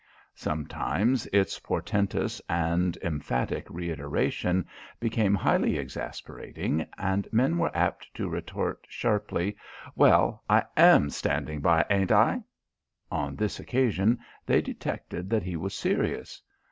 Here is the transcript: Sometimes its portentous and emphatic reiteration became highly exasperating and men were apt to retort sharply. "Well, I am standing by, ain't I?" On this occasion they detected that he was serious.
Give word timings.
Sometimes 0.33 1.27
its 1.27 1.59
portentous 1.59 2.41
and 2.49 2.97
emphatic 3.03 3.67
reiteration 3.69 4.65
became 4.99 5.35
highly 5.35 5.77
exasperating 5.77 6.87
and 6.97 7.27
men 7.31 7.59
were 7.59 7.69
apt 7.77 8.11
to 8.15 8.27
retort 8.27 8.87
sharply. 8.89 9.55
"Well, 9.95 10.41
I 10.49 10.63
am 10.75 11.11
standing 11.11 11.59
by, 11.61 11.85
ain't 11.87 12.11
I?" 12.11 12.41
On 13.11 13.35
this 13.35 13.59
occasion 13.59 14.17
they 14.43 14.59
detected 14.59 15.29
that 15.29 15.43
he 15.43 15.55
was 15.55 15.75
serious. 15.75 16.41